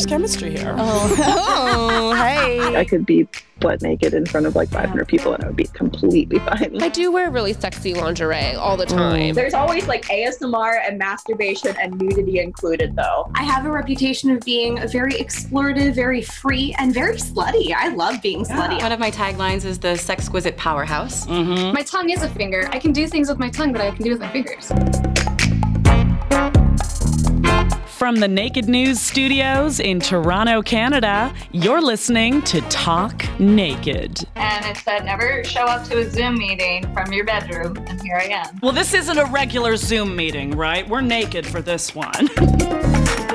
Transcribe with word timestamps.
there's 0.00 0.10
chemistry 0.10 0.56
here. 0.56 0.74
Oh, 0.78 1.16
oh 1.18 2.14
hey. 2.14 2.60
I 2.76 2.84
could 2.84 3.06
be 3.06 3.28
butt 3.60 3.82
naked 3.82 4.14
in 4.14 4.24
front 4.24 4.46
of 4.46 4.56
like 4.56 4.70
500 4.70 5.06
people 5.06 5.34
and 5.34 5.44
I 5.44 5.48
would 5.48 5.56
be 5.56 5.64
completely 5.64 6.38
fine. 6.38 6.82
I 6.82 6.88
do 6.88 7.12
wear 7.12 7.30
really 7.30 7.52
sexy 7.52 7.92
lingerie 7.94 8.54
all 8.54 8.76
the 8.76 8.86
time. 8.86 9.34
There's 9.34 9.52
always 9.52 9.86
like 9.86 10.06
ASMR 10.06 10.80
and 10.86 10.98
masturbation 10.98 11.76
and 11.78 12.00
nudity 12.00 12.38
included, 12.38 12.96
though. 12.96 13.30
I 13.34 13.42
have 13.42 13.66
a 13.66 13.70
reputation 13.70 14.30
of 14.30 14.40
being 14.40 14.78
very 14.88 15.12
explorative, 15.12 15.94
very 15.94 16.22
free, 16.22 16.74
and 16.78 16.94
very 16.94 17.16
slutty. 17.16 17.72
I 17.72 17.88
love 17.88 18.22
being 18.22 18.44
slutty. 18.44 18.80
One 18.80 18.92
of 18.92 19.00
my 19.00 19.10
taglines 19.10 19.64
is 19.64 19.78
the 19.78 19.88
sexquisite 19.88 20.56
powerhouse. 20.56 21.26
Mm-hmm. 21.26 21.74
My 21.74 21.82
tongue 21.82 22.10
is 22.10 22.22
a 22.22 22.30
finger. 22.30 22.68
I 22.72 22.78
can 22.78 22.92
do 22.92 23.06
things 23.06 23.28
with 23.28 23.38
my 23.38 23.50
tongue 23.50 23.72
that 23.72 23.82
I 23.82 23.90
can 23.90 24.04
do 24.04 24.10
with 24.10 24.20
my 24.20 24.32
fingers. 24.32 24.72
From 28.00 28.16
the 28.16 28.28
Naked 28.28 28.66
News 28.66 28.98
studios 28.98 29.78
in 29.78 30.00
Toronto, 30.00 30.62
Canada, 30.62 31.34
you're 31.52 31.82
listening 31.82 32.40
to 32.44 32.62
Talk 32.62 33.26
Naked. 33.38 34.26
and 34.36 34.64
it 34.64 34.78
said 34.78 35.04
never 35.04 35.44
show 35.44 35.64
up 35.66 35.86
to 35.88 35.98
a 35.98 36.08
Zoom 36.08 36.38
meeting 36.38 36.90
from 36.94 37.12
your 37.12 37.26
bedroom, 37.26 37.76
and 37.88 38.00
here 38.00 38.16
I 38.16 38.28
am. 38.28 38.58
Well, 38.62 38.72
this 38.72 38.94
isn't 38.94 39.18
a 39.18 39.26
regular 39.26 39.76
Zoom 39.76 40.16
meeting, 40.16 40.52
right? 40.52 40.88
We're 40.88 41.02
naked 41.02 41.46
for 41.46 41.60
this 41.60 41.94
one. 41.94 42.30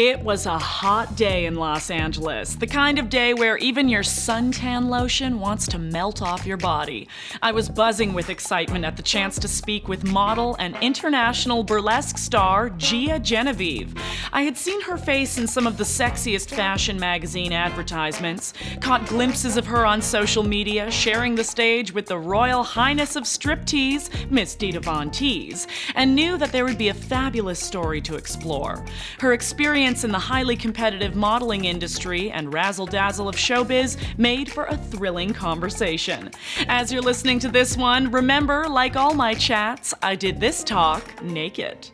It 0.00 0.20
was 0.20 0.46
a 0.46 0.60
hot 0.60 1.16
day 1.16 1.46
in 1.46 1.56
Los 1.56 1.90
Angeles, 1.90 2.54
the 2.54 2.68
kind 2.68 3.00
of 3.00 3.08
day 3.08 3.34
where 3.34 3.56
even 3.56 3.88
your 3.88 4.04
suntan 4.04 4.88
lotion 4.88 5.40
wants 5.40 5.66
to 5.66 5.78
melt 5.80 6.22
off 6.22 6.46
your 6.46 6.56
body. 6.56 7.08
I 7.42 7.50
was 7.50 7.68
buzzing 7.68 8.14
with 8.14 8.30
excitement 8.30 8.84
at 8.84 8.96
the 8.96 9.02
chance 9.02 9.40
to 9.40 9.48
speak 9.48 9.88
with 9.88 10.04
model 10.04 10.54
and 10.60 10.76
international 10.80 11.64
burlesque 11.64 12.16
star 12.16 12.70
Gia 12.70 13.18
Genevieve. 13.18 13.92
I 14.32 14.42
had 14.42 14.56
seen 14.56 14.80
her 14.82 14.96
face 14.96 15.36
in 15.36 15.48
some 15.48 15.66
of 15.66 15.76
the 15.76 15.82
sexiest 15.82 16.50
fashion 16.50 17.00
magazine 17.00 17.52
advertisements, 17.52 18.54
caught 18.80 19.04
glimpses 19.08 19.56
of 19.56 19.66
her 19.66 19.84
on 19.84 20.00
social 20.00 20.44
media 20.44 20.92
sharing 20.92 21.34
the 21.34 21.42
stage 21.42 21.92
with 21.92 22.06
the 22.06 22.18
Royal 22.18 22.62
Highness 22.62 23.16
of 23.16 23.24
Striptease, 23.24 24.30
Miss 24.30 24.54
Dita 24.54 24.78
Von 24.78 25.10
Teese, 25.10 25.66
and 25.96 26.14
knew 26.14 26.38
that 26.38 26.52
there 26.52 26.64
would 26.64 26.78
be 26.78 26.90
a 26.90 26.94
fabulous 26.94 27.58
story 27.58 28.00
to 28.02 28.14
explore. 28.14 28.84
Her 29.18 29.32
experience 29.32 29.87
in 29.88 30.12
the 30.12 30.18
highly 30.18 30.54
competitive 30.54 31.16
modeling 31.16 31.64
industry 31.64 32.30
and 32.30 32.52
razzle 32.52 32.84
dazzle 32.84 33.26
of 33.26 33.36
showbiz 33.36 33.96
made 34.18 34.52
for 34.52 34.64
a 34.66 34.76
thrilling 34.76 35.32
conversation. 35.32 36.30
As 36.68 36.92
you're 36.92 37.00
listening 37.00 37.38
to 37.38 37.48
this 37.48 37.74
one, 37.74 38.10
remember, 38.10 38.68
like 38.68 38.96
all 38.96 39.14
my 39.14 39.32
chats, 39.32 39.94
I 40.02 40.14
did 40.14 40.40
this 40.40 40.62
talk 40.62 41.22
naked. 41.22 41.88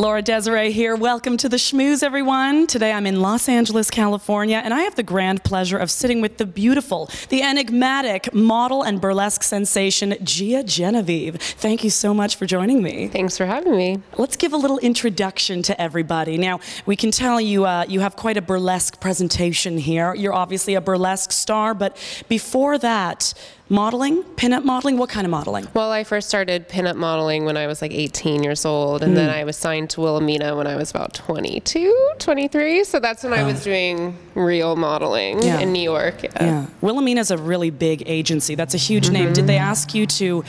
Laura 0.00 0.22
Desiree 0.22 0.70
here. 0.70 0.94
Welcome 0.94 1.36
to 1.38 1.48
the 1.48 1.56
Schmooze, 1.56 2.04
everyone. 2.04 2.68
Today 2.68 2.92
I'm 2.92 3.04
in 3.04 3.20
Los 3.20 3.48
Angeles, 3.48 3.90
California, 3.90 4.62
and 4.64 4.72
I 4.72 4.82
have 4.82 4.94
the 4.94 5.02
grand 5.02 5.42
pleasure 5.42 5.76
of 5.76 5.90
sitting 5.90 6.20
with 6.20 6.36
the 6.36 6.46
beautiful, 6.46 7.10
the 7.30 7.42
enigmatic 7.42 8.32
model 8.32 8.84
and 8.84 9.00
burlesque 9.00 9.42
sensation, 9.42 10.14
Gia 10.22 10.62
Genevieve. 10.62 11.34
Thank 11.40 11.82
you 11.82 11.90
so 11.90 12.14
much 12.14 12.36
for 12.36 12.46
joining 12.46 12.80
me. 12.80 13.08
Thanks 13.08 13.36
for 13.36 13.44
having 13.44 13.76
me. 13.76 14.00
Let's 14.16 14.36
give 14.36 14.52
a 14.52 14.56
little 14.56 14.78
introduction 14.78 15.62
to 15.62 15.80
everybody. 15.80 16.38
Now, 16.38 16.60
we 16.86 16.94
can 16.94 17.10
tell 17.10 17.40
you 17.40 17.64
uh, 17.64 17.84
you 17.88 17.98
have 17.98 18.14
quite 18.14 18.36
a 18.36 18.42
burlesque 18.42 19.00
presentation 19.00 19.78
here. 19.78 20.14
You're 20.14 20.32
obviously 20.32 20.74
a 20.74 20.80
burlesque 20.80 21.32
star, 21.32 21.74
but 21.74 21.96
before 22.28 22.78
that, 22.78 23.34
modeling, 23.70 24.22
pinup 24.36 24.64
modeling, 24.64 24.96
what 24.96 25.10
kind 25.10 25.26
of 25.26 25.30
modeling? 25.30 25.66
Well, 25.74 25.90
I 25.90 26.04
first 26.04 26.28
started 26.28 26.68
pinup 26.68 26.96
modeling 26.96 27.44
when 27.44 27.56
I 27.56 27.66
was 27.66 27.82
like 27.82 27.92
18 27.92 28.42
years 28.42 28.64
old, 28.64 29.02
and 29.02 29.16
then 29.16 29.28
I 29.30 29.44
was 29.44 29.56
signed 29.56 29.90
to 29.90 30.00
Wilhelmina 30.00 30.56
when 30.56 30.66
I 30.66 30.76
was 30.76 30.90
about 30.90 31.12
22, 31.14 32.12
23. 32.18 32.84
So 32.84 32.98
that's 33.00 33.22
when 33.24 33.32
I 33.32 33.42
was 33.42 33.62
doing 33.64 34.16
real 34.34 34.76
modeling 34.76 35.42
Yeah. 35.42 35.60
in 35.60 35.72
New 35.72 35.82
York. 35.82 36.22
Yeah. 36.22 36.30
Yeah. 36.40 36.66
Wilhelmina's 36.80 37.30
a 37.30 37.36
really 37.38 37.70
big 37.70 38.02
agency. 38.06 38.54
That's 38.54 38.74
a 38.74 38.78
huge 38.78 39.10
name. 39.10 39.32
Did 39.32 39.46
they 39.46 39.58
ask 39.58 39.94
you 39.94 40.06
to 40.06 40.44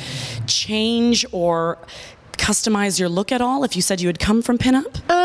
change 0.47 1.25
or 1.31 1.77
customize 2.37 2.99
your 2.99 3.09
look 3.09 3.31
at 3.33 3.41
all 3.41 3.65
if 3.65 3.75
you 3.75 3.81
said 3.81 3.99
you 3.99 4.07
had 4.07 4.17
come 4.19 4.41
from 4.41 4.57
pinup? 4.57 5.09
Um, 5.11 5.18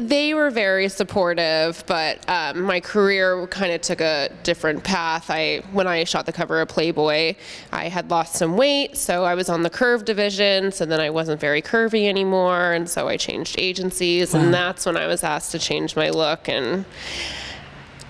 they 0.00 0.34
were 0.34 0.50
very 0.50 0.88
supportive, 0.88 1.84
but 1.86 2.28
um, 2.28 2.62
my 2.62 2.80
career 2.80 3.46
kind 3.48 3.72
of 3.72 3.80
took 3.80 4.00
a 4.00 4.30
different 4.42 4.84
path. 4.84 5.30
I 5.30 5.62
when 5.72 5.86
I 5.86 6.04
shot 6.04 6.26
the 6.26 6.32
cover 6.32 6.60
of 6.60 6.68
Playboy, 6.68 7.34
I 7.72 7.88
had 7.88 8.10
lost 8.10 8.34
some 8.34 8.56
weight, 8.56 8.96
so 8.96 9.24
I 9.24 9.34
was 9.34 9.48
on 9.48 9.62
the 9.62 9.70
curve 9.70 10.04
division. 10.04 10.72
So 10.72 10.84
then 10.84 11.00
I 11.00 11.10
wasn't 11.10 11.40
very 11.40 11.62
curvy 11.62 12.08
anymore, 12.08 12.72
and 12.72 12.88
so 12.88 13.08
I 13.08 13.16
changed 13.16 13.56
agencies, 13.58 14.34
and 14.34 14.52
that's 14.52 14.86
when 14.86 14.96
I 14.96 15.06
was 15.06 15.24
asked 15.24 15.52
to 15.52 15.58
change 15.58 15.96
my 15.96 16.10
look, 16.10 16.48
and 16.48 16.84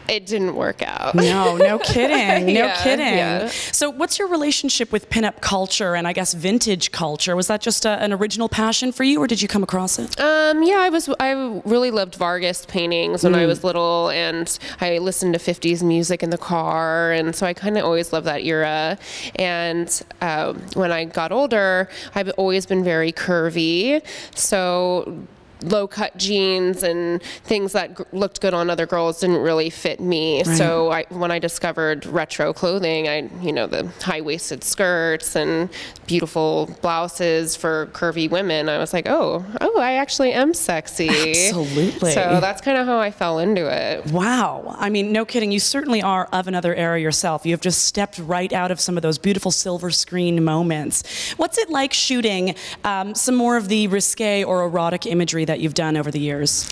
it 0.08 0.26
didn't 0.26 0.54
work 0.54 0.82
out. 0.82 1.14
No, 1.14 1.56
no 1.56 1.78
kidding. 1.92 2.46
No 2.54 2.66
Yeah, 2.66 2.82
kidding. 2.82 3.06
yeah. 3.06 3.48
So, 3.72 3.90
what's 3.90 4.18
your 4.18 4.28
relationship 4.28 4.90
with 4.92 5.10
pinup 5.10 5.40
culture 5.40 5.94
and 5.94 6.06
I 6.08 6.12
guess 6.12 6.34
vintage 6.34 6.92
culture? 6.92 7.36
Was 7.36 7.46
that 7.48 7.60
just 7.60 7.84
a, 7.84 7.90
an 8.02 8.12
original 8.12 8.48
passion 8.48 8.92
for 8.92 9.04
you 9.04 9.20
or 9.20 9.26
did 9.26 9.42
you 9.42 9.48
come 9.48 9.62
across 9.62 9.98
it? 9.98 10.18
Um, 10.20 10.62
yeah, 10.62 10.78
I 10.80 10.88
was. 10.88 11.08
I 11.20 11.32
really 11.64 11.90
loved 11.90 12.14
Vargas 12.16 12.64
paintings 12.66 13.24
when 13.24 13.34
I 13.34 13.44
Mm. 13.44 13.48
was 13.48 13.64
little, 13.64 14.10
and 14.10 14.58
I 14.80 14.98
listened 14.98 15.34
to 15.34 15.38
'50s 15.40 15.82
music 15.82 16.22
in 16.22 16.30
the 16.30 16.38
car, 16.38 17.12
and 17.12 17.34
so 17.36 17.46
I 17.46 17.54
kind 17.54 17.76
of 17.78 17.84
always 17.84 18.12
loved 18.12 18.26
that 18.26 18.44
era. 18.44 18.98
And 19.36 19.88
um, 20.20 20.60
when 20.74 20.90
I 20.92 21.04
got 21.04 21.32
older, 21.32 21.88
I've 22.14 22.30
always 22.36 22.66
been 22.66 22.82
very 22.84 23.12
curvy, 23.12 24.02
so. 24.34 25.26
Low 25.62 25.86
cut 25.88 26.16
jeans 26.16 26.82
and 26.82 27.22
things 27.22 27.72
that 27.72 27.96
g- 27.98 28.04
looked 28.12 28.40
good 28.40 28.54
on 28.54 28.70
other 28.70 28.86
girls 28.86 29.20
didn't 29.20 29.38
really 29.42 29.70
fit 29.70 30.00
me. 30.00 30.44
So 30.44 30.90
I, 30.90 31.04
when 31.10 31.30
I 31.30 31.38
discovered 31.38 32.06
retro 32.06 32.52
clothing, 32.52 33.08
I, 33.08 33.28
you 33.40 33.52
know, 33.52 33.66
the 33.66 33.86
high 34.02 34.20
waisted 34.20 34.62
skirts 34.64 35.34
and 35.36 35.68
beautiful 36.06 36.74
blouses 36.80 37.56
for 37.56 37.86
curvy 37.92 38.30
women, 38.30 38.68
I 38.68 38.78
was 38.78 38.92
like, 38.92 39.08
oh, 39.08 39.44
oh, 39.60 39.80
I 39.80 39.94
actually 39.94 40.32
am 40.32 40.54
sexy. 40.54 41.08
Absolutely. 41.08 42.12
So 42.12 42.38
that's 42.40 42.60
kind 42.60 42.78
of 42.78 42.86
how 42.86 42.98
I 42.98 43.10
fell 43.10 43.38
into 43.38 43.66
it. 43.66 44.06
Wow. 44.06 44.76
I 44.78 44.90
mean, 44.90 45.12
no 45.12 45.24
kidding. 45.24 45.52
You 45.52 45.60
certainly 45.60 46.02
are 46.02 46.28
of 46.32 46.48
another 46.48 46.74
era 46.74 47.00
yourself. 47.00 47.44
You 47.44 47.52
have 47.52 47.60
just 47.60 47.84
stepped 47.84 48.18
right 48.18 48.52
out 48.52 48.70
of 48.70 48.80
some 48.80 48.96
of 48.96 49.02
those 49.02 49.18
beautiful 49.18 49.50
silver 49.50 49.90
screen 49.90 50.44
moments. 50.44 51.32
What's 51.32 51.58
it 51.58 51.70
like 51.70 51.92
shooting 51.92 52.54
um, 52.84 53.14
some 53.14 53.34
more 53.34 53.56
of 53.56 53.68
the 53.68 53.88
risque 53.88 54.44
or 54.44 54.62
erotic 54.62 55.06
imagery 55.06 55.44
that 55.48 55.60
you've 55.60 55.74
done 55.74 55.96
over 55.96 56.10
the 56.10 56.20
years? 56.20 56.70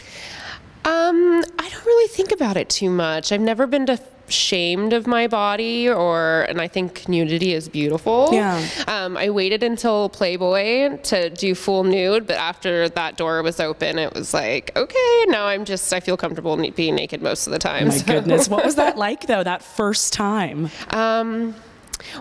Um, 0.84 1.42
I 1.58 1.68
don't 1.68 1.84
really 1.84 2.08
think 2.08 2.30
about 2.30 2.56
it 2.56 2.68
too 2.68 2.88
much. 2.88 3.32
I've 3.32 3.40
never 3.40 3.66
been 3.66 3.86
to 3.86 3.98
shamed 4.28 4.92
of 4.92 5.06
my 5.06 5.26
body 5.26 5.88
or 5.88 6.46
and 6.48 6.60
I 6.60 6.68
think 6.68 7.08
nudity 7.08 7.52
is 7.52 7.68
beautiful. 7.68 8.30
Yeah. 8.32 8.66
Um, 8.86 9.16
I 9.16 9.30
waited 9.30 9.62
until 9.62 10.08
Playboy 10.08 10.98
to 10.98 11.30
do 11.30 11.54
full 11.54 11.84
nude, 11.84 12.26
but 12.26 12.36
after 12.36 12.88
that 12.90 13.16
door 13.16 13.42
was 13.42 13.60
open, 13.60 13.98
it 13.98 14.14
was 14.14 14.34
like, 14.34 14.72
okay, 14.76 15.24
now 15.26 15.46
I'm 15.46 15.64
just 15.64 15.92
I 15.92 16.00
feel 16.00 16.16
comfortable 16.16 16.56
being 16.72 16.94
naked 16.94 17.22
most 17.22 17.46
of 17.46 17.52
the 17.52 17.58
time. 17.58 17.88
My 17.88 17.96
so. 17.96 18.06
goodness. 18.06 18.48
What 18.48 18.64
was 18.64 18.76
that 18.76 18.96
like, 19.06 19.26
though, 19.26 19.44
that 19.44 19.62
first 19.62 20.12
time? 20.12 20.70
Um, 20.90 21.54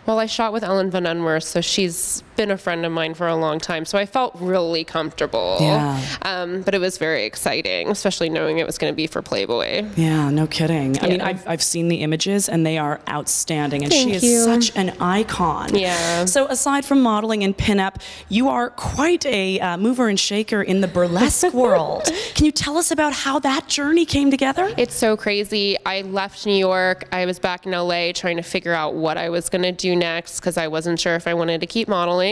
well, 0.05 0.19
I 0.19 0.25
shot 0.25 0.53
with 0.53 0.63
Ellen 0.63 0.91
von 0.91 1.03
Unwerth, 1.03 1.43
so 1.43 1.61
she's 1.61 2.23
been 2.35 2.51
a 2.51 2.57
friend 2.57 2.85
of 2.85 2.91
mine 2.91 3.13
for 3.13 3.27
a 3.27 3.35
long 3.35 3.59
time. 3.59 3.85
So 3.85 3.97
I 3.97 4.05
felt 4.05 4.35
really 4.39 4.83
comfortable. 4.83 5.57
Yeah. 5.59 6.01
Um, 6.23 6.61
but 6.61 6.73
it 6.73 6.81
was 6.81 6.97
very 6.97 7.25
exciting, 7.25 7.89
especially 7.89 8.29
knowing 8.29 8.59
it 8.59 8.65
was 8.65 8.77
going 8.77 8.91
to 8.91 8.95
be 8.95 9.07
for 9.07 9.21
Playboy. 9.21 9.85
Yeah, 9.95 10.29
no 10.29 10.47
kidding. 10.47 10.99
I 11.01 11.07
mean, 11.07 11.21
I've, 11.21 11.47
I've 11.47 11.63
seen 11.63 11.87
the 11.87 11.97
images 11.97 12.49
and 12.49 12.65
they 12.65 12.77
are 12.77 12.99
outstanding. 13.09 13.83
And 13.83 13.93
she 13.93 14.11
Thank 14.11 14.23
is 14.23 14.43
such 14.43 14.75
an 14.75 14.91
icon. 15.01 15.75
Yeah. 15.75 16.25
So, 16.25 16.47
aside 16.47 16.85
from 16.85 17.01
modeling 17.01 17.43
and 17.43 17.57
pinup, 17.57 18.01
you 18.29 18.49
are 18.49 18.69
quite 18.71 19.25
a 19.25 19.59
uh, 19.59 19.77
mover 19.77 20.07
and 20.07 20.19
shaker 20.19 20.61
in 20.61 20.81
the 20.81 20.87
burlesque 20.87 21.53
world. 21.53 22.09
Can 22.33 22.45
you 22.45 22.51
tell 22.51 22.77
us 22.77 22.91
about 22.91 23.13
how 23.13 23.39
that 23.39 23.67
journey 23.67 24.05
came 24.05 24.31
together? 24.31 24.73
It's 24.77 24.95
so 24.95 25.17
crazy. 25.17 25.77
I 25.85 26.01
left 26.01 26.45
New 26.45 26.55
York. 26.55 27.07
I 27.11 27.25
was 27.25 27.39
back 27.39 27.65
in 27.65 27.71
LA 27.71 28.11
trying 28.13 28.37
to 28.37 28.43
figure 28.43 28.73
out 28.73 28.95
what 28.95 29.17
I 29.17 29.29
was 29.29 29.49
going 29.49 29.63
to 29.63 29.71
do 29.71 29.95
next 29.95 30.39
because 30.39 30.57
I 30.57 30.67
wasn't 30.67 30.99
sure 30.99 31.15
if 31.15 31.27
I 31.27 31.33
wanted 31.33 31.61
to 31.61 31.67
keep 31.67 31.87
modeling. 31.87 32.24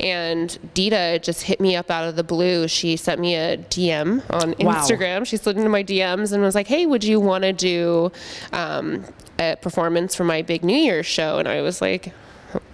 And 0.00 0.58
Dita 0.74 1.18
just 1.22 1.42
hit 1.42 1.60
me 1.60 1.74
up 1.76 1.90
out 1.90 2.08
of 2.08 2.16
the 2.16 2.24
blue. 2.24 2.68
She 2.68 2.96
sent 2.96 3.20
me 3.20 3.34
a 3.34 3.56
DM 3.58 4.22
on 4.30 4.54
Wow. 4.60 4.74
Instagram. 4.74 5.26
She 5.26 5.36
slid 5.36 5.56
into 5.56 5.68
my 5.68 5.82
DMs 5.82 6.32
and 6.32 6.42
was 6.42 6.54
like, 6.54 6.66
hey, 6.66 6.86
would 6.86 7.04
you 7.04 7.18
want 7.20 7.42
to 7.44 7.52
do 7.52 8.12
um, 8.52 9.04
a 9.38 9.56
performance 9.56 10.14
for 10.14 10.24
my 10.24 10.42
big 10.42 10.64
New 10.64 10.76
Year's 10.76 11.06
show? 11.06 11.38
And 11.38 11.48
I 11.48 11.62
was 11.62 11.80
like, 11.80 12.12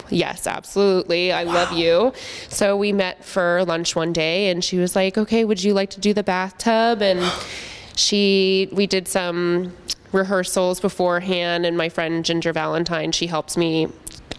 Yes, 0.09 0.47
absolutely. 0.47 1.31
I 1.31 1.43
love 1.43 1.71
you. 1.71 2.11
So 2.49 2.75
we 2.75 2.91
met 2.91 3.23
for 3.23 3.63
lunch 3.65 3.95
one 3.95 4.11
day 4.11 4.49
and 4.49 4.61
she 4.63 4.77
was 4.79 4.95
like, 4.95 5.17
"Okay, 5.17 5.45
would 5.45 5.63
you 5.63 5.73
like 5.73 5.91
to 5.91 5.99
do 6.01 6.13
the 6.15 6.23
bathtub?" 6.23 7.01
And 7.01 7.21
she 7.95 8.67
we 8.71 8.87
did 8.87 9.07
some 9.07 9.71
rehearsals 10.11 10.79
beforehand, 10.79 11.65
and 11.65 11.77
my 11.77 11.87
friend 11.89 12.25
Ginger 12.25 12.51
Valentine, 12.51 13.11
she 13.11 13.27
helps 13.27 13.55
me 13.55 13.87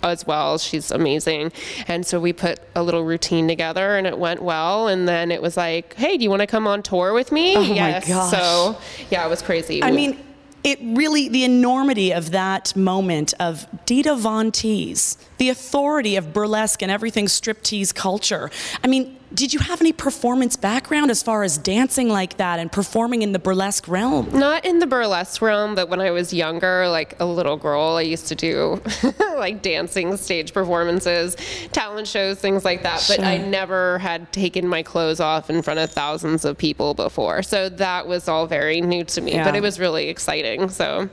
as 0.03 0.27
well. 0.27 0.59
She's 0.59 0.91
amazing. 0.91 1.53
And 1.89 2.07
so 2.07 2.21
we 2.21 2.33
put 2.33 2.61
a 2.75 2.83
little 2.83 3.05
routine 3.05 3.49
together 3.49 3.97
and 3.97 4.07
it 4.07 4.19
went 4.19 4.43
well. 4.43 4.89
And 4.89 5.09
then 5.09 5.31
it 5.31 5.43
was 5.43 5.57
like, 5.57 5.95
hey, 5.95 6.17
do 6.17 6.25
you 6.25 6.31
want 6.31 6.41
to 6.41 6.47
come 6.47 6.67
on 6.67 6.83
tour 6.83 7.13
with 7.13 7.33
me? 7.33 7.57
Oh 7.57 7.61
my 7.61 7.75
yes. 7.75 8.09
gosh. 8.09 8.31
So 8.31 8.79
yeah, 9.11 9.25
it 9.27 9.29
was 9.29 9.43
crazy. 9.43 9.83
I 9.83 9.91
mean, 9.91 10.19
it 10.63 10.79
really, 10.83 11.29
the 11.29 11.45
enormity 11.45 12.13
of 12.13 12.33
that 12.33 12.77
moment 12.77 13.33
of 13.41 13.67
Dita 13.87 14.15
Von 14.17 14.51
Teese, 14.51 15.17
the 15.39 15.49
authority 15.49 16.17
of 16.17 16.33
burlesque 16.33 16.83
and 16.83 16.91
everything 16.91 17.27
striptease 17.27 17.95
culture. 17.95 18.51
I 18.85 18.87
mean, 18.87 19.17
did 19.33 19.53
you 19.53 19.61
have 19.61 19.81
any 19.81 19.93
performance 19.93 20.57
background 20.57 21.11
as 21.11 21.23
far 21.23 21.43
as 21.45 21.57
dancing 21.57 22.09
like 22.09 22.37
that 22.39 22.59
and 22.59 22.71
performing 22.71 23.23
in 23.23 23.33
the 23.33 23.39
burlesque 23.39 23.87
realm? 23.87 24.29
Not 24.37 24.65
in 24.65 24.81
the 24.81 24.87
burlesque 24.87 25.41
realm, 25.41 25.75
but 25.75 25.89
when 25.89 26.01
I 26.01 26.11
was 26.11 26.33
younger, 26.33 26.89
like 26.89 27.15
a 27.21 27.25
little 27.25 27.57
girl, 27.57 27.97
I 27.97 28.03
used 28.03 28.27
to 28.29 28.35
do 28.35 28.83
like 29.37 29.63
dancing 29.63 30.17
stage 30.17 30.53
performances, 30.53 31.37
talent 31.73 32.09
shows, 32.09 32.39
things 32.41 32.65
like 32.65 32.83
that. 32.83 33.05
But 33.09 33.21
I 33.21 33.37
never 33.39 33.99
had 33.99 34.33
taken 34.33 34.67
my 34.67 34.83
clothes 34.83 35.21
off 35.21 35.49
in 35.49 35.63
front 35.63 35.79
of 35.81 35.91
thousands 35.91 36.45
of 36.45 36.59
people 36.59 36.95
before. 36.95 37.43
So 37.43 37.69
that 37.69 38.07
was 38.09 38.27
all 38.29 38.47
very 38.47 38.81
new 38.81 39.05
to 39.05 39.21
me, 39.21 39.35
Yeah. 39.35 39.45
but 39.45 39.55
it 39.55 39.63
was 39.63 39.79
really 39.79 40.09
exciting. 40.09 40.69
So 40.71 41.09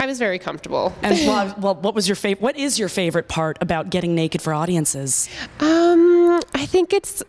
I 0.00 0.06
was 0.06 0.18
very 0.18 0.38
comfortable. 0.38 0.94
And 1.02 1.14
well, 1.26 1.54
well, 1.58 1.74
what 1.76 1.94
was 1.94 2.08
your 2.08 2.16
favorite? 2.16 2.42
What 2.42 2.56
is 2.56 2.78
your 2.78 2.88
favorite 2.88 3.28
part 3.28 3.58
about 3.60 3.90
getting 3.90 4.14
naked 4.14 4.42
for 4.42 4.54
audiences? 4.54 5.28
Um, 5.60 6.40
I 6.54 6.66
think 6.66 6.92
it's 6.92 7.22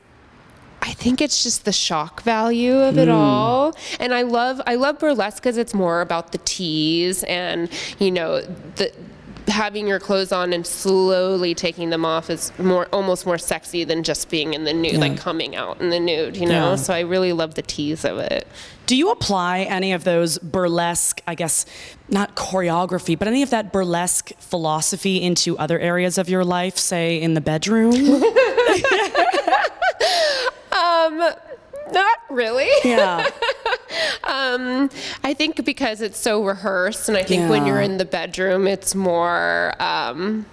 I 0.81 0.93
think 0.93 1.21
it's 1.21 1.43
just 1.43 1.65
the 1.65 1.71
shock 1.71 2.23
value 2.23 2.79
of 2.79 2.97
it 2.97 3.07
all. 3.07 3.75
And 3.99 4.13
I 4.13 4.23
love 4.23 4.61
I 4.65 4.75
love 4.75 4.97
burlesque 4.97 5.43
because 5.43 5.57
it's 5.57 5.73
more 5.73 6.01
about 6.01 6.31
the 6.31 6.39
tease 6.39 7.23
and 7.25 7.69
you 7.99 8.09
know 8.09 8.41
the 8.41 8.91
having 9.51 9.87
your 9.87 9.99
clothes 9.99 10.31
on 10.31 10.53
and 10.53 10.65
slowly 10.65 11.53
taking 11.53 11.89
them 11.91 12.05
off 12.05 12.29
is 12.29 12.51
more 12.57 12.87
almost 12.93 13.25
more 13.25 13.37
sexy 13.37 13.83
than 13.83 14.03
just 14.03 14.29
being 14.29 14.53
in 14.53 14.63
the 14.63 14.73
nude, 14.73 14.93
Yeah. 14.93 14.99
like 14.99 15.17
coming 15.17 15.55
out 15.55 15.79
in 15.81 15.89
the 15.89 15.99
nude, 15.99 16.35
you 16.37 16.45
know. 16.47 16.71
Yeah. 16.71 16.75
So 16.75 16.93
I 16.93 17.01
really 17.01 17.33
love 17.33 17.55
the 17.55 17.61
tease 17.61 18.03
of 18.05 18.17
it. 18.17 18.47
Do 18.87 18.95
you 18.97 19.11
apply 19.11 19.59
any 19.59 19.93
of 19.93 20.03
those 20.03 20.37
burlesque, 20.39 21.21
I 21.27 21.35
guess, 21.35 21.65
not 22.09 22.35
choreography, 22.35 23.17
but 23.17 23.27
any 23.27 23.41
of 23.43 23.49
that 23.51 23.71
burlesque 23.71 24.31
philosophy 24.39 25.21
into 25.21 25.57
other 25.57 25.79
areas 25.79 26.17
of 26.17 26.27
your 26.29 26.43
life, 26.43 26.77
say 26.77 27.21
in 27.21 27.33
the 27.35 27.41
bedroom? 27.41 27.93
Um, 30.71 31.17
not 31.91 32.17
really. 32.29 32.69
yeah. 32.83 33.27
Um, 34.31 34.89
I 35.23 35.33
think 35.33 35.63
because 35.65 36.01
it's 36.01 36.17
so 36.17 36.43
rehearsed, 36.43 37.09
and 37.09 37.17
I 37.17 37.23
think 37.23 37.49
when 37.49 37.65
you're 37.65 37.81
in 37.81 37.97
the 37.97 38.05
bedroom, 38.05 38.65
it's 38.65 38.95
more. 38.95 39.73
Um, 39.79 40.45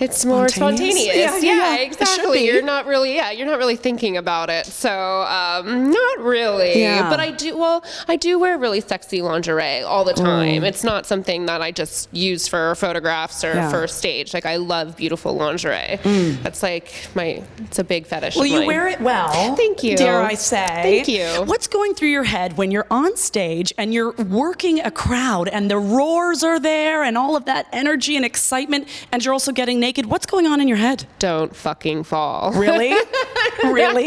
it's 0.00 0.24
more 0.24 0.48
Spontaneous? 0.48 0.96
spontaneous. 1.04 1.16
Yeah, 1.16 1.36
Yeah, 1.36 1.36
yeah, 1.38 1.76
yeah. 1.76 1.76
It 1.76 1.92
should 1.92 2.00
exactly. 2.00 2.44
You're 2.46 2.62
not 2.62 2.86
really, 2.86 3.14
yeah, 3.14 3.30
you're 3.30 3.46
not 3.46 3.58
really 3.58 3.76
thinking 3.76 4.16
about 4.16 4.50
it. 4.50 4.66
So, 4.66 5.22
um, 5.22 5.90
not 5.90 6.18
really. 6.20 6.80
Yeah. 6.80 7.08
But 7.10 7.20
I 7.20 7.30
do, 7.32 7.56
well, 7.56 7.84
I 8.06 8.16
do 8.16 8.38
wear 8.38 8.58
really 8.58 8.80
sexy 8.80 9.22
lingerie 9.22 9.82
all 9.82 10.04
the 10.04 10.12
time. 10.14 10.64
It's 10.64 10.84
not 10.84 11.06
something 11.06 11.46
that 11.46 11.60
I 11.62 11.70
just 11.72 12.08
use 12.14 12.46
for 12.48 12.74
photographs 12.74 13.42
or 13.44 13.48
Mm. 13.48 13.54
Yeah. 13.54 13.68
Mm. 13.68 13.70
for 13.70 13.86
stage. 13.88 14.34
Like, 14.34 14.46
I 14.46 14.56
love 14.56 14.96
beautiful 14.96 15.34
lingerie. 15.34 15.98
That's 16.42 16.62
like 16.62 16.92
my, 17.14 17.42
it's 17.58 17.78
a 17.78 17.84
big 17.84 18.06
fetish. 18.06 18.36
Well, 18.36 18.46
you 18.46 18.66
wear 18.66 18.86
it 18.88 19.00
well. 19.00 19.56
Thank 19.56 19.82
you. 19.82 19.96
Dare 19.96 20.22
I 20.22 20.34
say? 20.34 20.66
Thank 20.66 21.08
you. 21.08 21.24
What's 21.44 21.66
going 21.66 21.94
through 21.94 22.08
your 22.10 22.24
head 22.24 22.56
when 22.56 22.70
you're 22.70 22.86
on 22.90 23.16
stage 23.16 23.72
and 23.78 23.92
you're 23.94 24.12
working 24.12 24.80
a 24.80 24.90
crowd 24.90 25.48
and 25.48 25.70
the 25.70 25.78
roars 25.78 26.42
are 26.44 26.60
there 26.60 27.02
and 27.02 27.16
all 27.18 27.36
of 27.36 27.46
that 27.46 27.66
energy 27.72 28.16
and 28.16 28.24
excitement 28.24 28.86
and 29.12 29.24
you're 29.24 29.32
also 29.32 29.50
getting 29.52 29.80
naked? 29.88 30.04
What's 30.06 30.26
going 30.26 30.46
on 30.46 30.60
in 30.60 30.68
your 30.68 30.76
head? 30.76 31.06
Don't 31.18 31.56
fucking 31.56 32.04
fall. 32.04 32.52
Really? 32.52 32.90
really? 33.64 34.04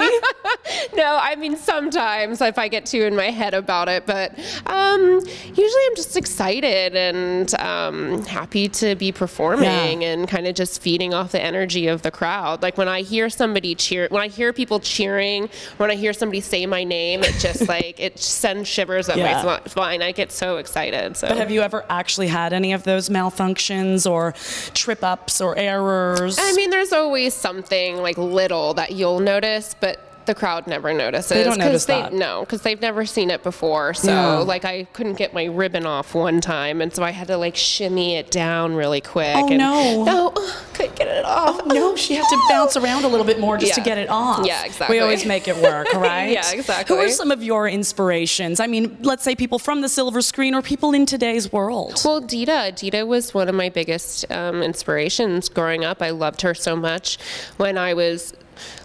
no, 0.95 1.17
I 1.21 1.35
mean 1.37 1.55
sometimes 1.57 2.41
if 2.41 2.57
I 2.57 2.67
get 2.67 2.85
too 2.85 3.03
in 3.03 3.15
my 3.15 3.29
head 3.31 3.53
about 3.53 3.87
it, 3.89 4.05
but 4.05 4.31
um, 4.67 5.01
usually 5.19 5.83
I'm 5.89 5.95
just 5.95 6.17
excited 6.17 6.95
and 6.95 7.53
um, 7.55 8.23
happy 8.25 8.67
to 8.69 8.95
be 8.95 9.11
performing 9.11 10.01
Yeah. 10.01 10.09
and 10.09 10.27
kind 10.27 10.47
of 10.47 10.55
just 10.55 10.81
feeding 10.81 11.13
off 11.13 11.31
the 11.31 11.41
energy 11.41 11.87
of 11.87 12.01
the 12.01 12.11
crowd. 12.11 12.61
Like 12.61 12.77
when 12.77 12.87
I 12.87 13.01
hear 13.01 13.29
somebody 13.29 13.75
cheer, 13.75 14.07
when 14.11 14.21
I 14.21 14.27
hear 14.27 14.51
people 14.53 14.79
cheering, 14.79 15.49
when 15.77 15.89
I 15.91 15.95
hear 15.95 16.13
somebody 16.13 16.41
say 16.41 16.65
my 16.65 16.83
name, 16.83 17.23
it 17.23 17.33
just 17.39 17.67
like 17.67 17.99
it 17.99 18.19
sends 18.19 18.67
shivers 18.67 19.09
up 19.09 19.17
Yeah. 19.17 19.43
my 19.43 19.61
spine. 19.67 20.01
I 20.01 20.11
get 20.11 20.31
so 20.31 20.57
excited. 20.57 21.15
So 21.17 21.27
But 21.27 21.37
have 21.37 21.51
you 21.51 21.61
ever 21.61 21.85
actually 21.89 22.27
had 22.27 22.53
any 22.53 22.73
of 22.73 22.83
those 22.83 23.09
malfunctions 23.09 24.09
or 24.09 24.33
trip 24.73 25.03
ups 25.03 25.39
or 25.41 25.57
errors? 25.57 26.37
I 26.39 26.53
mean, 26.53 26.69
there's 26.69 26.91
always 26.93 27.33
something 27.33 27.97
like 27.97 28.17
little 28.17 28.73
that 28.75 28.91
you'll 28.91 29.19
notice, 29.23 29.75
but 29.79 29.99
the 30.25 30.35
crowd 30.35 30.67
never 30.67 30.93
notices. 30.93 31.29
They 31.29 31.43
don't 31.43 31.57
notice 31.57 31.85
they, 31.85 31.99
that. 31.99 32.13
No, 32.13 32.41
because 32.41 32.61
they've 32.61 32.79
never 32.79 33.05
seen 33.05 33.29
it 33.31 33.43
before. 33.43 33.93
So, 33.93 34.11
Yeah. 34.11 34.37
like, 34.37 34.65
I 34.65 34.83
couldn't 34.93 35.15
get 35.15 35.33
my 35.33 35.45
ribbon 35.45 35.85
off 35.85 36.13
one 36.13 36.41
time, 36.41 36.81
and 36.81 36.93
so 36.93 37.03
I 37.03 37.11
had 37.11 37.27
to 37.27 37.37
like 37.37 37.55
shimmy 37.55 38.15
it 38.15 38.29
down 38.31 38.75
really 38.75 39.01
quick. 39.01 39.35
Oh, 39.35 39.47
and, 39.47 39.57
no. 39.57 40.03
No, 40.03 40.29
couldn't 40.73 40.95
get 40.95 41.07
it 41.07 41.25
off. 41.25 41.61
Oh, 41.63 41.65
no, 41.65 41.95
she 41.95 42.15
had 42.15 42.27
to 42.27 42.39
bounce 42.49 42.77
around 42.77 43.03
a 43.03 43.07
little 43.07 43.25
bit 43.25 43.39
more 43.39 43.57
just 43.57 43.73
to 43.75 43.81
get 43.81 43.97
it 43.97 44.09
off. 44.09 44.45
Yeah, 44.45 44.63
exactly. 44.63 44.95
We 44.95 45.01
always 45.01 45.25
make 45.25 45.47
it 45.47 45.57
work, 45.57 45.91
right? 45.93 46.31
Yeah, 46.31 46.51
exactly. 46.51 46.95
Who 46.95 47.01
are 47.01 47.09
some 47.09 47.31
of 47.31 47.43
your 47.43 47.67
inspirations? 47.67 48.59
I 48.59 48.67
mean, 48.67 48.97
let's 49.01 49.23
say 49.23 49.35
people 49.35 49.59
from 49.59 49.81
the 49.81 49.89
silver 49.89 50.21
screen 50.21 50.53
or 50.53 50.61
people 50.61 50.93
in 50.93 51.05
today's 51.05 51.51
world. 51.51 51.99
Well, 52.05 52.21
Dita, 52.21 52.73
Dita 52.75 53.05
was 53.05 53.33
one 53.33 53.49
of 53.49 53.55
my 53.55 53.69
biggest 53.69 54.31
um, 54.31 54.61
inspirations 54.61 55.49
growing 55.49 55.83
up. 55.83 56.01
I 56.01 56.11
loved 56.11 56.41
her 56.41 56.53
so 56.53 56.75
much 56.75 57.17
when 57.57 57.77
I 57.77 57.93
was 57.93 58.33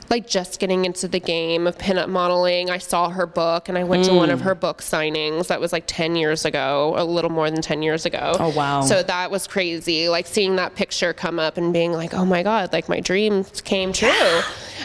like 0.08 0.28
just 0.28 0.60
getting 0.60 0.84
into 0.84 1.08
the 1.08 1.18
game 1.18 1.66
of 1.66 1.76
pinup 1.78 2.08
modeling. 2.08 2.70
I 2.70 2.78
saw 2.78 3.08
her 3.10 3.26
book 3.26 3.68
and 3.68 3.76
I 3.76 3.82
went 3.84 4.04
to 4.04 4.12
one 4.14 4.28
Mm. 4.28 4.34
of 4.34 4.40
her 4.42 4.54
book 4.54 4.80
signings. 4.80 5.48
That 5.48 5.60
was 5.60 5.72
like 5.72 5.84
10 5.86 6.14
years 6.16 6.44
ago, 6.44 6.94
a 6.96 7.04
little 7.04 7.30
more 7.30 7.50
than 7.50 7.60
10 7.62 7.82
years 7.82 8.06
ago. 8.06 8.36
Oh, 8.38 8.50
wow. 8.50 8.82
So 8.82 9.02
that 9.02 9.30
was 9.30 9.46
crazy. 9.48 10.08
Like 10.08 10.26
seeing 10.26 10.56
that 10.56 10.74
picture 10.76 11.12
come 11.12 11.38
up 11.40 11.56
and 11.56 11.72
being 11.72 11.92
like, 11.92 12.14
oh 12.14 12.24
my 12.24 12.42
God, 12.44 12.72
like 12.72 12.88
my 12.88 13.00
dreams 13.00 13.60
came 13.62 13.92
true. 13.92 14.40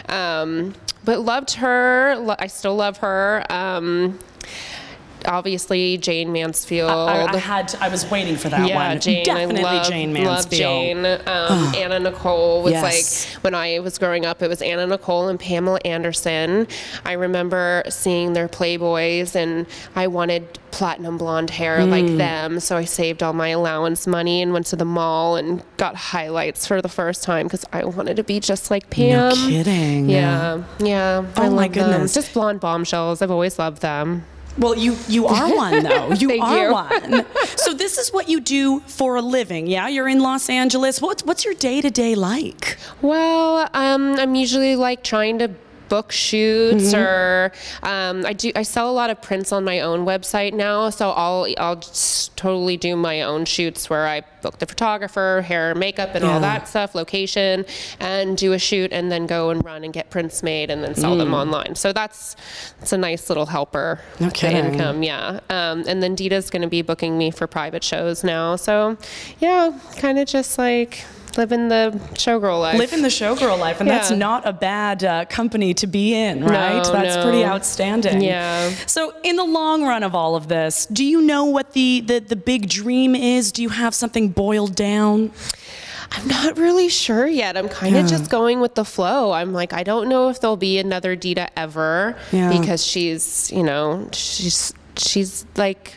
Um, 0.08 0.74
but 1.04 1.20
loved 1.20 1.52
her. 1.52 2.16
Lo- 2.16 2.36
I 2.38 2.46
still 2.48 2.74
love 2.74 2.98
her. 2.98 3.44
Um, 3.50 4.18
obviously, 5.26 5.98
Jayne 5.98 6.32
Mansfield. 6.32 6.90
I, 6.90 7.26
I 7.32 7.36
had 7.36 7.68
to, 7.68 7.82
I 7.82 7.88
was 7.88 8.08
waiting 8.10 8.36
for 8.36 8.48
that 8.48 8.68
Yeah, 8.68 8.88
one. 8.90 9.00
Jayne. 9.00 9.24
Definitely 9.24 9.64
I 9.64 9.72
love, 9.74 9.88
Jayne 9.88 10.14
love 10.14 10.24
Mansfield. 10.24 10.60
Jayne. 10.60 11.06
Um, 11.06 11.74
Anna 11.74 12.00
Nicole 12.00 12.62
was 12.62 12.72
Yes. 12.72 13.34
like 13.34 13.42
when 13.44 13.54
I 13.54 13.78
was 13.80 13.98
growing 13.98 14.24
up. 14.26 14.42
It 14.42 14.48
was 14.48 14.62
Anna 14.62 14.86
Nicole 14.86 15.28
and 15.28 15.38
Pamela 15.38 15.80
Anderson. 15.84 16.66
I 17.04 17.12
remember 17.12 17.82
seeing 17.88 18.32
their 18.32 18.48
Playboys, 18.48 19.34
and 19.34 19.66
I 19.94 20.06
wanted 20.06 20.58
platinum 20.70 21.18
blonde 21.18 21.50
hair 21.50 21.82
Hmm. 21.82 21.90
like 21.90 22.06
them. 22.16 22.58
So 22.60 22.76
I 22.78 22.84
saved 22.84 23.22
all 23.22 23.34
my 23.34 23.48
allowance 23.48 24.06
money 24.06 24.40
and 24.40 24.52
went 24.54 24.64
to 24.66 24.76
the 24.76 24.86
mall 24.86 25.36
and 25.36 25.62
got 25.76 25.94
highlights 25.96 26.66
for 26.66 26.80
the 26.80 26.88
first 26.88 27.22
time 27.22 27.46
because 27.46 27.64
I 27.74 27.84
wanted 27.84 28.16
to 28.16 28.24
be 28.24 28.40
just 28.40 28.70
like 28.70 28.88
Pam. 28.88 29.28
No 29.28 29.34
kidding. 29.34 30.08
Yeah, 30.08 30.62
yeah. 30.78 31.24
I 31.36 31.46
Oh, 31.46 31.50
my 31.50 31.66
love 31.66 31.72
them. 31.74 31.90
goodness. 31.90 32.14
Just 32.14 32.32
blonde 32.32 32.60
bombshells. 32.60 33.20
I've 33.20 33.30
always 33.30 33.58
loved 33.58 33.82
them. 33.82 34.24
Well, 34.58 34.76
you 34.76 34.96
you 35.08 35.26
are 35.26 35.56
one 35.56 35.82
though. 35.82 36.12
You 36.12 36.28
Thank 36.28 36.42
are 36.44 36.66
you. 36.66 36.72
one. 36.72 37.26
So 37.56 37.72
this 37.72 37.98
is 37.98 38.12
what 38.12 38.28
you 38.28 38.40
do 38.40 38.80
for 38.80 39.16
a 39.16 39.22
living. 39.22 39.66
Yeah, 39.66 39.88
you're 39.88 40.08
in 40.08 40.20
Los 40.20 40.48
Angeles. 40.50 41.00
What's 41.00 41.24
what's 41.24 41.44
your 41.44 41.54
day 41.54 41.80
to 41.80 41.90
day 41.90 42.14
like? 42.14 42.76
Well, 43.00 43.68
um, 43.74 44.14
I'm 44.18 44.34
usually 44.34 44.76
like 44.76 45.02
trying 45.02 45.38
to 45.38 45.50
book 45.92 46.10
shoots 46.10 46.94
or 46.94 47.52
um, 47.82 48.24
I 48.24 48.32
do 48.32 48.50
I 48.56 48.62
sell 48.62 48.88
a 48.90 48.96
lot 49.02 49.10
of 49.10 49.20
prints 49.20 49.52
on 49.52 49.62
my 49.62 49.80
own 49.80 50.06
website 50.06 50.54
now 50.54 50.88
so 50.88 51.10
I'll 51.10 51.46
I'll 51.58 51.76
just 51.76 52.34
totally 52.34 52.78
do 52.78 52.96
my 52.96 53.20
own 53.20 53.44
shoots 53.44 53.90
where 53.90 54.06
I 54.06 54.22
book 54.40 54.58
the 54.58 54.64
photographer 54.66 55.44
hair 55.46 55.74
makeup 55.74 56.14
and 56.14 56.24
Yeah. 56.24 56.32
all 56.32 56.40
that 56.40 56.66
stuff 56.66 56.94
location 56.94 57.66
and 58.00 58.38
do 58.38 58.54
a 58.54 58.58
shoot 58.58 58.90
and 58.90 59.12
then 59.12 59.26
go 59.26 59.50
and 59.50 59.62
run 59.62 59.84
and 59.84 59.92
get 59.92 60.08
prints 60.08 60.42
made 60.42 60.70
and 60.70 60.82
then 60.82 60.94
sell 60.94 61.14
them 61.16 61.34
online. 61.34 61.74
So 61.74 61.92
that's 61.92 62.36
that's 62.78 62.92
a 62.94 62.98
nice 62.98 63.28
little 63.28 63.46
helper 63.46 64.00
No 64.18 64.30
income 64.42 65.02
yeah. 65.02 65.40
Um, 65.50 65.84
and 65.86 66.02
then 66.02 66.14
Dita's 66.14 66.48
going 66.48 66.62
to 66.62 66.68
be 66.68 66.80
booking 66.80 67.18
me 67.18 67.30
for 67.30 67.46
private 67.46 67.84
shows 67.84 68.24
now 68.24 68.56
so 68.56 68.96
yeah 69.40 69.78
kind 69.98 70.18
of 70.18 70.26
just 70.26 70.56
like 70.58 71.04
living 71.36 71.68
the 71.68 71.98
showgirl 72.14 72.60
life 72.60 72.78
Living 72.78 73.02
the 73.02 73.08
showgirl 73.08 73.58
life, 73.58 73.80
and 73.80 73.88
that's 73.88 74.10
not 74.10 74.46
a 74.46 74.52
bad 74.52 75.02
uh, 75.04 75.24
company 75.26 75.74
to 75.74 75.86
be 75.86 76.14
in, 76.14 76.44
right? 76.44 76.82
No, 76.82 76.92
that's 76.92 77.16
no. 77.16 77.22
pretty 77.22 77.44
outstanding. 77.44 78.20
Yeah. 78.22 78.70
So, 78.86 79.14
in 79.22 79.36
the 79.36 79.44
long 79.44 79.84
run 79.84 80.02
of 80.02 80.14
all 80.14 80.36
of 80.36 80.48
this, 80.48 80.86
do 80.86 81.04
you 81.04 81.20
know 81.22 81.44
what 81.44 81.72
the 81.72 82.00
the, 82.00 82.18
the 82.20 82.36
big 82.36 82.68
dream 82.68 83.14
is? 83.14 83.52
Do 83.52 83.62
you 83.62 83.70
have 83.70 83.94
something 83.94 84.28
boiled 84.28 84.74
down? 84.74 85.30
I'm 86.14 86.28
not 86.28 86.58
really 86.58 86.90
sure 86.90 87.26
yet. 87.26 87.56
I'm 87.56 87.70
kind 87.70 87.96
of 87.96 88.02
Yeah. 88.02 88.08
just 88.18 88.30
going 88.30 88.60
with 88.60 88.74
the 88.74 88.84
flow. 88.84 89.32
I'm 89.32 89.54
like, 89.54 89.72
I 89.72 89.82
don't 89.82 90.08
know 90.10 90.28
if 90.28 90.40
there'll 90.40 90.58
be 90.58 90.76
another 90.78 91.16
Dita 91.16 91.48
ever 91.58 92.16
Yeah. 92.32 92.50
because 92.58 92.84
she's, 92.86 93.50
you 93.50 93.62
know, 93.62 94.08
she's 94.12 94.74
she's 94.98 95.46
like 95.56 95.94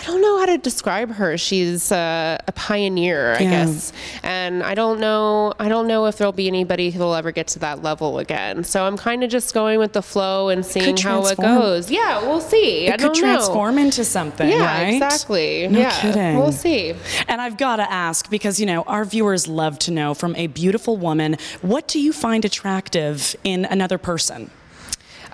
I 0.00 0.04
don't 0.04 0.22
know 0.22 0.38
how 0.38 0.46
to 0.46 0.56
describe 0.56 1.10
her. 1.12 1.36
She's 1.36 1.92
uh, 1.92 2.38
a 2.48 2.52
pioneer, 2.52 3.34
I 3.34 3.40
Yeah. 3.42 3.50
guess, 3.50 3.92
and 4.22 4.62
I 4.62 4.74
don't 4.74 4.98
know. 4.98 5.52
I 5.58 5.68
don't 5.68 5.86
know 5.86 6.06
if 6.06 6.16
there'll 6.16 6.32
be 6.32 6.48
anybody 6.48 6.90
who'll 6.90 7.14
ever 7.14 7.32
get 7.32 7.48
to 7.48 7.58
that 7.58 7.82
level 7.82 8.18
again. 8.18 8.64
So 8.64 8.84
I'm 8.86 8.96
kind 8.96 9.22
of 9.22 9.28
just 9.28 9.52
going 9.52 9.78
with 9.78 9.92
the 9.92 10.00
flow 10.00 10.48
and 10.48 10.64
seeing 10.64 10.96
how 10.96 11.26
it 11.26 11.36
goes. 11.36 11.90
Yeah, 11.90 12.22
we'll 12.22 12.40
see. 12.40 12.88
I 12.88 12.94
It 12.94 13.00
don't 13.00 13.12
could 13.12 13.20
transform 13.20 13.76
into 13.76 14.02
something. 14.06 14.48
Yeah, 14.48 14.64
right? 14.64 14.94
exactly. 14.94 15.68
No 15.68 15.78
yeah, 15.80 16.00
kidding. 16.00 16.36
we'll 16.38 16.52
see. 16.52 16.94
And 17.28 17.42
I've 17.42 17.58
got 17.58 17.76
to 17.76 17.92
ask 17.92 18.30
because, 18.30 18.58
you 18.58 18.64
know, 18.64 18.82
our 18.84 19.04
viewers 19.04 19.46
love 19.48 19.78
to 19.80 19.90
know 19.90 20.14
from 20.14 20.34
a 20.36 20.46
beautiful 20.46 20.96
woman, 20.96 21.36
what 21.60 21.86
do 21.86 22.00
you 22.00 22.14
find 22.14 22.46
attractive 22.46 23.36
in 23.44 23.66
another 23.66 23.98
person? 23.98 24.50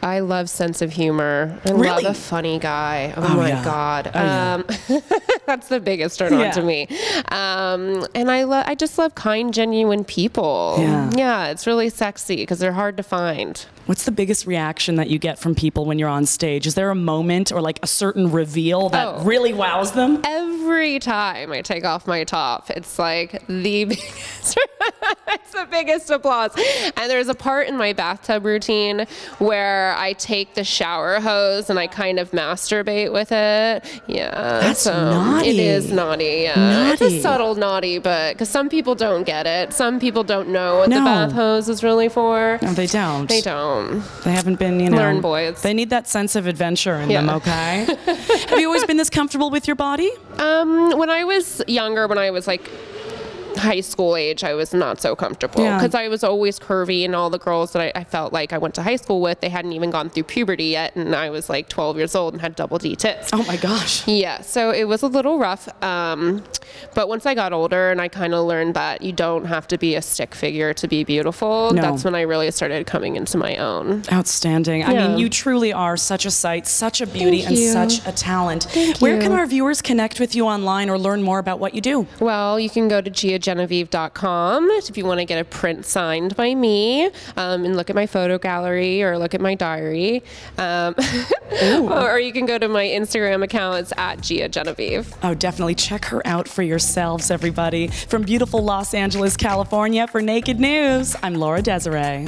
I 0.07 0.21
love 0.21 0.49
sense 0.49 0.83
of 0.83 0.93
humor. 0.93 1.59
I 1.65 1.71
Really? 1.71 2.05
love 2.05 2.05
a 2.05 2.15
funny 2.15 2.61
guy. 2.61 3.13
Oh, 3.17 3.23
Oh, 3.25 3.37
my 3.37 3.49
yeah. 3.49 3.65
god, 3.65 4.11
Oh, 4.15 4.23
yeah. 4.23 4.55
um, 4.55 4.65
that's 5.57 5.69
the 5.69 5.81
biggest 5.81 6.19
turn 6.19 6.35
on 6.35 6.41
Yeah. 6.41 6.51
to 6.53 6.63
me. 6.63 6.87
Um, 7.29 8.07
and 8.15 8.31
I 8.31 8.45
love, 8.45 8.65
I 8.69 8.75
just 8.75 8.99
love 8.99 9.15
kind, 9.15 9.53
genuine 9.55 10.05
people. 10.05 10.77
Yeah. 10.79 11.11
yeah, 11.17 11.47
it's 11.49 11.67
really 11.67 11.89
sexy 11.89 12.37
because 12.37 12.59
they're 12.59 12.73
hard 12.73 12.97
to 12.99 13.03
find. 13.03 13.65
What's 13.87 14.05
the 14.05 14.11
biggest 14.11 14.47
reaction 14.47 14.97
that 14.97 15.09
you 15.11 15.19
get 15.19 15.39
from 15.39 15.55
people 15.55 15.85
when 15.87 15.99
you're 15.99 16.09
on 16.09 16.27
stage? 16.27 16.67
Is 16.67 16.75
there 16.75 16.91
a 16.91 16.95
moment 16.95 17.53
or 17.53 17.61
like 17.61 17.79
a 17.83 17.87
certain 17.87 18.33
reveal 18.33 18.89
that 18.91 19.07
Oh. 19.07 19.23
really 19.25 19.53
wows 19.53 19.93
them? 19.93 20.21
Every 20.27 20.99
time 20.99 21.53
I 21.53 21.63
take 21.63 21.85
off 21.85 22.07
my 22.07 22.25
top, 22.25 22.69
it's 22.71 22.99
like 22.99 23.47
the 23.47 23.85
biggest, 23.85 24.59
it's 25.29 25.53
the 25.53 25.69
biggest 25.71 26.11
applause. 26.11 26.51
And 26.97 27.09
there's 27.09 27.29
a 27.29 27.35
part 27.35 27.69
in 27.69 27.77
my 27.77 27.93
bathtub 27.93 28.45
routine 28.45 29.07
where 29.39 29.95
I 29.97 30.15
take 30.15 30.55
the 30.55 30.65
shower 30.65 31.21
hose 31.21 31.71
and 31.71 31.79
I 31.79 31.87
kind 31.87 32.19
of 32.19 32.33
masturbate 32.33 33.13
with 33.13 33.31
it. 33.31 34.03
Yeah, 34.09 34.31
That's 34.63 34.81
so 34.81 34.93
naughty. 35.47 35.59
It 35.59 35.62
is 35.76 35.93
naughty. 35.93 36.25
Yeah, 36.45 36.93
it's 36.93 37.03
a 37.03 37.21
subtle 37.21 37.55
naughty, 37.55 37.99
but 37.99 38.35
because 38.35 38.49
some 38.49 38.69
people 38.69 38.95
don't 38.95 39.25
get 39.25 39.47
it, 39.47 39.73
some 39.73 39.99
people 40.00 40.25
don't 40.25 40.49
know 40.49 40.79
what 40.79 40.88
No. 40.88 40.99
the 40.99 41.05
bath 41.05 41.33
hose 41.33 41.69
is 41.69 41.83
really 41.83 42.09
for. 42.09 42.59
No, 42.62 42.73
they 42.73 42.87
don't. 42.87 43.29
They 43.29 43.41
don't. 43.41 44.03
They 44.25 44.33
haven't 44.33 44.59
been, 44.59 44.81
you 44.81 44.91
know. 44.91 44.97
Learn, 44.97 45.21
boys. 45.21 45.62
They 45.62 45.75
need 45.75 45.91
that 45.91 46.09
sense 46.09 46.37
of 46.37 46.47
adventure 46.47 46.95
in 46.97 47.11
Yeah. 47.11 47.21
them, 47.23 47.31
okay? 47.37 47.87
Have 48.49 48.59
you 48.59 48.67
always 48.67 48.85
been 48.85 48.97
this 48.97 49.11
comfortable 49.11 49.50
with 49.50 49.67
your 49.67 49.76
body? 49.76 50.11
Um, 50.38 50.97
when 50.99 51.11
I 51.11 51.25
was 51.25 51.62
younger, 51.67 52.07
when 52.07 52.19
I 52.19 52.31
was 52.31 52.47
like 52.47 52.71
high 53.59 53.81
school 53.81 54.17
age, 54.17 54.45
I 54.45 54.55
was 54.55 54.73
not 54.75 55.01
so 55.01 55.15
comfortable 55.17 55.63
Yeah. 55.63 55.77
because 55.79 55.95
I 55.95 56.09
was 56.09 56.23
always 56.25 56.59
curvy, 56.59 57.05
and 57.05 57.15
all 57.15 57.31
the 57.31 57.39
girls 57.39 57.73
that 57.73 57.83
I, 57.83 57.93
I 58.01 58.05
felt 58.05 58.33
like 58.33 58.53
I 58.53 58.59
went 58.59 58.75
to 58.77 58.83
high 58.83 58.97
school 58.97 59.21
with, 59.21 59.41
they 59.41 59.49
hadn't 59.49 59.73
even 59.73 59.91
gone 59.91 60.11
through 60.11 60.25
puberty 60.25 60.65
yet, 60.67 60.95
and 60.97 61.15
I 61.15 61.31
was 61.31 61.49
like 61.49 61.69
12 61.69 61.97
years 61.97 62.15
old 62.15 62.35
and 62.35 62.41
had 62.41 62.55
double 62.57 62.79
D 62.79 62.97
tits. 62.97 63.31
Oh 63.33 63.45
my 63.45 63.57
gosh. 63.57 64.07
Yeah, 64.07 64.41
so 64.43 64.71
it 64.71 64.85
was 64.85 65.03
a 65.03 65.07
little 65.09 65.39
rough. 65.39 65.69
Um, 65.83 66.45
but 66.95 67.09
once 67.09 67.27
I 67.27 67.35
got 67.35 67.53
older 67.53 67.91
and 67.91 68.01
I 68.01 68.09
kind 68.09 68.35
of 68.35 68.47
learned 68.47 68.75
that 68.75 69.03
you 69.03 69.13
don't 69.13 69.45
have 69.47 69.67
to 69.69 69.79
be 69.79 69.95
a 69.95 70.03
stick 70.03 70.35
figure 70.35 70.73
to 70.75 70.89
be 70.89 71.05
beautiful, 71.05 71.71
No. 71.73 71.83
that's 71.83 72.05
when 72.05 72.15
I 72.15 72.23
really 72.23 72.51
started 72.51 72.87
coming 72.87 73.17
into 73.17 73.39
my 73.39 73.57
own. 73.57 74.03
Outstanding. 74.13 74.85
I 74.85 74.93
mean, 74.95 75.19
you 75.19 75.29
truly 75.29 75.73
are 75.73 75.97
such 75.97 76.25
a 76.27 76.31
sight, 76.31 76.67
such 76.67 77.01
a 77.01 77.07
beauty, 77.07 77.43
and 77.43 77.57
such 77.57 78.07
a 78.07 78.13
talent. 78.13 78.65
Thank 78.65 78.99
Where 78.99 79.15
you. 79.17 79.21
can 79.21 79.33
our 79.33 79.47
viewers 79.47 79.81
connect 79.83 80.21
with 80.21 80.35
you 80.35 80.47
online 80.47 80.91
or 80.91 80.99
learn 80.99 81.23
more 81.23 81.39
about 81.39 81.59
what 81.61 81.75
you 81.75 81.81
do? 81.81 82.07
Well, 82.21 82.59
you 82.61 82.71
can 82.71 82.89
go 82.89 83.01
to 83.01 83.11
giagenevieve.com 83.47 84.71
if 84.71 84.97
you 84.97 85.05
want 85.05 85.21
to 85.21 85.25
get 85.25 85.38
a 85.38 85.45
print 85.45 85.85
signed 85.85 86.37
by 86.37 86.55
me 86.55 87.07
um, 87.37 87.65
and 87.65 87.76
look 87.76 87.91
at 87.91 87.97
my 87.97 88.07
photo 88.07 88.38
gallery 88.38 89.03
or 89.03 89.19
look 89.19 89.35
at 89.35 89.41
my 89.41 89.55
diary. 89.55 90.23
Um, 90.59 90.95
or 91.62 92.19
you 92.19 92.33
can 92.33 92.47
go 92.47 92.59
to 92.59 92.69
my 92.69 92.85
Instagram 92.85 93.43
account. 93.45 93.79
It's 93.79 93.93
at 93.97 94.21
Gia 94.21 94.49
Genevieve. 94.49 95.15
Oh, 95.23 95.35
definitely 95.35 95.75
check 95.75 96.07
her 96.07 96.26
out 96.26 96.49
for 96.49 96.62
yourselves, 96.62 97.31
everybody. 97.31 97.88
From 97.88 98.23
beautiful 98.23 98.62
Los 98.62 98.95
Angeles, 98.95 99.37
California, 99.37 100.07
for 100.07 100.21
Naked 100.21 100.61
News, 100.61 101.17
I'm 101.23 101.35
Laura 101.35 101.62
Desiree. 101.62 102.26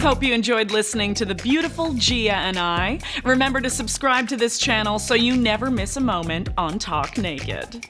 Hope 0.00 0.22
you 0.22 0.32
enjoyed 0.32 0.70
listening 0.70 1.12
to 1.14 1.24
the 1.24 1.34
beautiful 1.34 1.92
Gia 1.92 2.34
and 2.34 2.56
I. 2.56 3.00
Remember 3.24 3.60
to 3.60 3.68
subscribe 3.68 4.28
to 4.28 4.36
this 4.36 4.56
channel 4.56 5.00
so 5.00 5.14
you 5.14 5.36
never 5.36 5.72
miss 5.72 5.96
a 5.96 6.00
moment 6.00 6.50
on 6.56 6.78
Talk 6.78 7.18
Naked. 7.18 7.84